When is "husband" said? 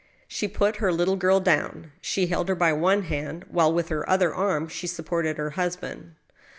5.51-6.15